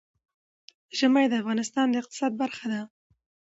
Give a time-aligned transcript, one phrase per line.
[0.97, 2.81] ژمی د افغانستان د اقتصاد برخه ده.